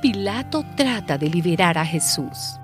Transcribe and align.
Pilato 0.00 0.64
trata 0.76 1.18
de 1.18 1.28
liberar 1.28 1.76
a 1.76 1.84
Jesús. 1.84 2.58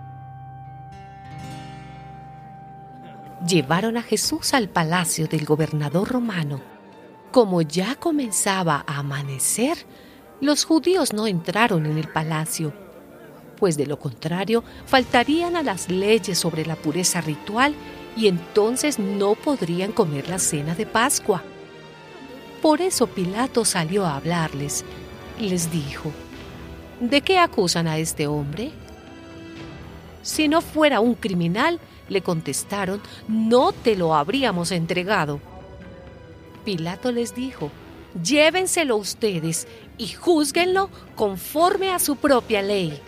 Llevaron 3.46 3.98
a 3.98 4.02
Jesús 4.02 4.54
al 4.54 4.70
palacio 4.70 5.26
del 5.26 5.45
gobernador 5.45 6.09
romano. 6.09 6.62
Como 7.32 7.60
ya 7.60 7.95
comenzaba 7.96 8.82
a 8.86 9.00
amanecer, 9.00 9.76
los 10.40 10.64
judíos 10.64 11.12
no 11.12 11.26
entraron 11.26 11.84
en 11.84 11.98
el 11.98 12.09
palacio, 12.09 12.72
pues 13.59 13.76
de 13.76 13.84
lo 13.84 13.98
contrario 13.98 14.64
faltarían 14.87 15.56
a 15.56 15.62
las 15.62 15.90
leyes 15.90 16.38
sobre 16.38 16.64
la 16.64 16.76
pureza 16.76 17.20
ritual 17.20 17.74
y 18.16 18.28
entonces 18.28 18.98
no 18.98 19.34
podrían 19.34 19.92
comer 19.92 20.30
la 20.30 20.38
cena 20.38 20.74
de 20.74 20.87
Pascua. 20.87 21.43
Por 22.62 22.80
eso 22.80 23.06
Pilato 23.09 23.66
salió 23.66 24.06
a 24.06 24.16
hablarles 24.16 24.87
y 25.38 25.50
les 25.50 25.71
dijo, 25.71 26.10
¿de 27.01 27.21
qué 27.21 27.39
acusan 27.39 27.87
a 27.87 27.99
este 27.99 28.27
hombre? 28.27 28.73
Si 30.23 30.49
no 30.49 30.61
fuera 30.61 31.01
un 31.01 31.15
criminal, 31.15 31.79
le 32.09 32.23
contestaron, 32.23 33.01
no 33.29 33.73
te 33.73 33.97
lo 33.97 34.15
habríamos 34.15 34.73
entregado. 34.73 35.41
Pilato 36.65 37.13
les 37.13 37.35
dijo, 37.35 37.71
llévenselo 38.23 38.97
ustedes 38.97 39.69
y 39.99 40.09
júzguenlo 40.09 40.91
conforme 41.15 41.93
a 41.93 41.99
su 41.99 42.17
propia 42.17 42.63
ley. 42.63 43.01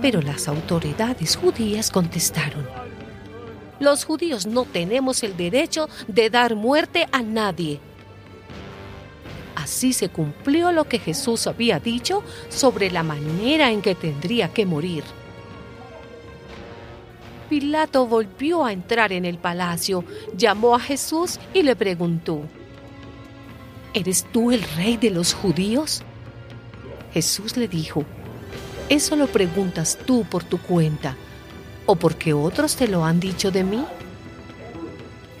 Pero 0.00 0.22
las 0.22 0.48
autoridades 0.48 1.36
judías 1.36 1.90
contestaron, 1.90 2.66
los 3.78 4.04
judíos 4.04 4.46
no 4.46 4.64
tenemos 4.64 5.22
el 5.22 5.36
derecho 5.36 5.88
de 6.06 6.30
dar 6.30 6.54
muerte 6.54 7.06
a 7.12 7.22
nadie. 7.22 7.80
Así 9.54 9.92
se 9.92 10.08
cumplió 10.08 10.72
lo 10.72 10.84
que 10.84 10.98
Jesús 10.98 11.46
había 11.46 11.80
dicho 11.80 12.22
sobre 12.48 12.90
la 12.90 13.02
manera 13.02 13.70
en 13.70 13.82
que 13.82 13.94
tendría 13.94 14.48
que 14.48 14.66
morir. 14.66 15.04
Pilato 17.48 18.06
volvió 18.06 18.64
a 18.64 18.72
entrar 18.72 19.12
en 19.12 19.24
el 19.24 19.38
palacio, 19.38 20.04
llamó 20.36 20.76
a 20.76 20.80
Jesús 20.80 21.40
y 21.52 21.62
le 21.62 21.74
preguntó, 21.74 22.42
¿Eres 23.92 24.24
tú 24.32 24.52
el 24.52 24.62
rey 24.76 24.96
de 24.96 25.10
los 25.10 25.34
judíos? 25.34 26.04
Jesús 27.12 27.56
le 27.56 27.66
dijo, 27.66 28.04
¿eso 28.88 29.16
lo 29.16 29.26
preguntas 29.26 29.98
tú 30.06 30.24
por 30.24 30.44
tu 30.44 30.58
cuenta 30.58 31.16
o 31.86 31.96
porque 31.96 32.32
otros 32.32 32.76
te 32.76 32.86
lo 32.86 33.04
han 33.04 33.18
dicho 33.18 33.50
de 33.50 33.64
mí? 33.64 33.84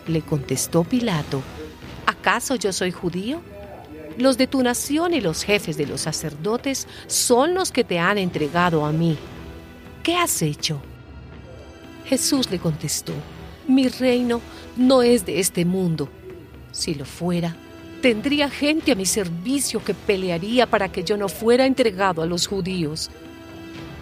Le 0.08 0.22
contestó 0.22 0.82
Pilato, 0.82 1.42
¿acaso 2.06 2.56
yo 2.56 2.72
soy 2.72 2.90
judío? 2.90 3.40
Los 4.20 4.36
de 4.36 4.46
tu 4.46 4.62
nación 4.62 5.14
y 5.14 5.22
los 5.22 5.44
jefes 5.44 5.78
de 5.78 5.86
los 5.86 6.02
sacerdotes 6.02 6.86
son 7.06 7.54
los 7.54 7.72
que 7.72 7.84
te 7.84 7.98
han 7.98 8.18
entregado 8.18 8.84
a 8.84 8.92
mí. 8.92 9.16
¿Qué 10.02 10.14
has 10.14 10.42
hecho? 10.42 10.78
Jesús 12.04 12.50
le 12.50 12.58
contestó, 12.58 13.14
mi 13.66 13.88
reino 13.88 14.42
no 14.76 15.00
es 15.00 15.24
de 15.24 15.40
este 15.40 15.64
mundo. 15.64 16.10
Si 16.70 16.94
lo 16.94 17.06
fuera, 17.06 17.56
tendría 18.02 18.50
gente 18.50 18.92
a 18.92 18.94
mi 18.94 19.06
servicio 19.06 19.82
que 19.82 19.94
pelearía 19.94 20.66
para 20.66 20.92
que 20.92 21.02
yo 21.02 21.16
no 21.16 21.30
fuera 21.30 21.64
entregado 21.64 22.20
a 22.20 22.26
los 22.26 22.46
judíos. 22.46 23.10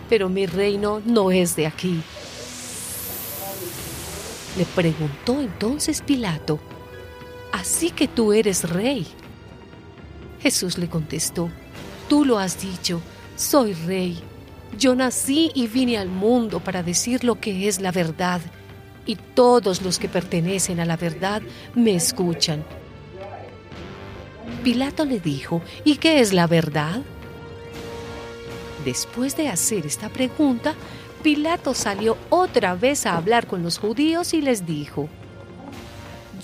Pero 0.08 0.28
mi 0.28 0.46
reino 0.46 1.00
no 1.06 1.30
es 1.30 1.54
de 1.54 1.68
aquí. 1.68 2.02
Le 4.58 4.64
preguntó 4.64 5.40
entonces 5.40 6.02
Pilato, 6.02 6.58
¿así 7.52 7.90
que 7.90 8.08
tú 8.08 8.32
eres 8.32 8.68
rey? 8.68 9.06
Jesús 10.40 10.78
le 10.78 10.88
contestó, 10.88 11.50
tú 12.08 12.24
lo 12.24 12.38
has 12.38 12.60
dicho, 12.60 13.00
soy 13.36 13.72
rey. 13.72 14.18
Yo 14.78 14.94
nací 14.94 15.50
y 15.54 15.66
vine 15.66 15.98
al 15.98 16.08
mundo 16.08 16.60
para 16.60 16.82
decir 16.82 17.24
lo 17.24 17.40
que 17.40 17.68
es 17.68 17.80
la 17.80 17.90
verdad, 17.90 18.40
y 19.06 19.16
todos 19.16 19.82
los 19.82 19.98
que 19.98 20.08
pertenecen 20.08 20.80
a 20.80 20.84
la 20.84 20.96
verdad 20.96 21.42
me 21.74 21.94
escuchan. 21.94 22.64
Pilato 24.62 25.04
le 25.04 25.18
dijo, 25.18 25.62
¿y 25.84 25.96
qué 25.96 26.20
es 26.20 26.32
la 26.32 26.46
verdad? 26.46 27.00
Después 28.84 29.36
de 29.36 29.48
hacer 29.48 29.86
esta 29.86 30.08
pregunta, 30.08 30.74
Pilato 31.22 31.74
salió 31.74 32.16
otra 32.28 32.74
vez 32.74 33.06
a 33.06 33.16
hablar 33.16 33.46
con 33.46 33.62
los 33.62 33.78
judíos 33.78 34.34
y 34.34 34.40
les 34.40 34.66
dijo, 34.66 35.08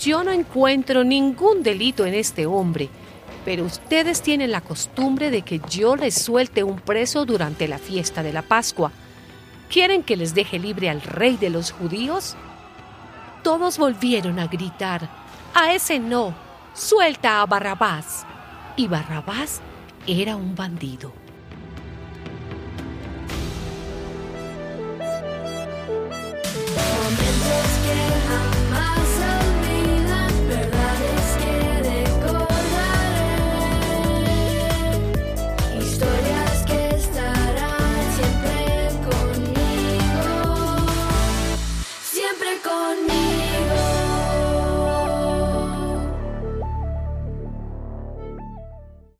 Yo 0.00 0.24
no 0.24 0.32
encuentro 0.32 1.04
ningún 1.04 1.62
delito 1.62 2.06
en 2.06 2.14
este 2.14 2.46
hombre 2.46 2.88
pero 3.44 3.64
ustedes 3.64 4.22
tienen 4.22 4.50
la 4.50 4.60
costumbre 4.60 5.30
de 5.30 5.42
que 5.42 5.60
yo 5.68 5.96
les 5.96 6.14
suelte 6.14 6.62
un 6.62 6.80
preso 6.80 7.24
durante 7.24 7.68
la 7.68 7.78
fiesta 7.78 8.22
de 8.22 8.32
la 8.32 8.42
Pascua. 8.42 8.90
¿Quieren 9.68 10.02
que 10.02 10.16
les 10.16 10.34
deje 10.34 10.58
libre 10.58 10.88
al 10.88 11.02
rey 11.02 11.36
de 11.36 11.50
los 11.50 11.70
judíos? 11.70 12.36
Todos 13.42 13.76
volvieron 13.76 14.38
a 14.38 14.46
gritar, 14.46 15.08
a 15.54 15.72
ese 15.72 15.98
no, 15.98 16.34
suelta 16.74 17.42
a 17.42 17.46
Barrabás. 17.46 18.26
Y 18.76 18.88
Barrabás 18.88 19.60
era 20.06 20.36
un 20.36 20.54
bandido. 20.54 21.23
on 42.74 43.06
me. 43.06 43.13